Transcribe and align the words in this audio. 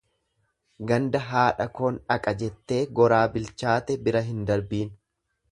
Ganda 0.91 1.21
haadha 1.25 1.67
koon 1.79 2.01
dhaqa, 2.07 2.35
jettee 2.41 2.81
goraa 3.01 3.23
bilchaate 3.37 4.01
bira 4.09 4.27
hin 4.31 4.45
darbiin. 4.53 4.95